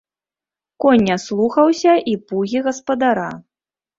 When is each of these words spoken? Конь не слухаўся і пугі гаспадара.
Конь 0.85 1.03
не 1.09 1.17
слухаўся 1.25 1.93
і 2.13 2.15
пугі 2.31 2.61
гаспадара. 2.69 3.29